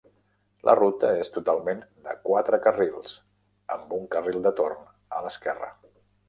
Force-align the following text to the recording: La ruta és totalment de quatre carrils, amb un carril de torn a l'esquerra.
La 0.67 0.73
ruta 0.77 1.11
és 1.23 1.29
totalment 1.35 1.83
de 2.07 2.15
quatre 2.29 2.59
carrils, 2.63 3.13
amb 3.77 3.95
un 3.99 4.09
carril 4.17 4.41
de 4.49 4.55
torn 4.63 4.89
a 5.19 5.23
l'esquerra. 5.29 5.71